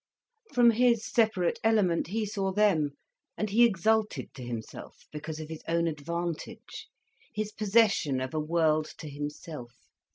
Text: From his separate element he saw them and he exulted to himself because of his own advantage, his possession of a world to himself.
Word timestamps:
From 0.51 0.71
his 0.71 1.05
separate 1.05 1.59
element 1.63 2.07
he 2.07 2.25
saw 2.25 2.51
them 2.51 2.93
and 3.37 3.51
he 3.51 3.63
exulted 3.63 4.33
to 4.33 4.43
himself 4.43 5.05
because 5.11 5.39
of 5.39 5.47
his 5.49 5.61
own 5.67 5.85
advantage, 5.87 6.87
his 7.35 7.51
possession 7.51 8.19
of 8.19 8.33
a 8.33 8.39
world 8.39 8.91
to 8.97 9.07
himself. 9.07 9.75